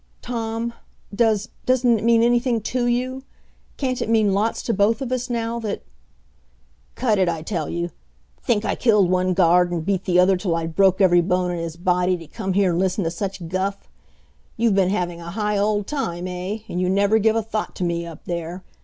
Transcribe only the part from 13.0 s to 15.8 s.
to such guff? You've been having a high